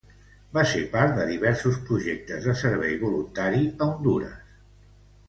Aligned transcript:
Va 0.57 0.61
ser 0.69 0.79
part 0.93 1.11
de 1.19 1.27
diversos 1.31 1.77
projectes 1.89 2.47
de 2.47 2.55
servici 2.63 2.99
voluntari 3.05 3.63
a 3.77 3.89
Hondures. 3.91 4.57